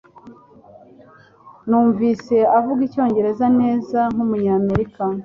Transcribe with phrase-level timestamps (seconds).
[1.67, 5.03] Numvise avuga icyongereza neza nkumunyamerika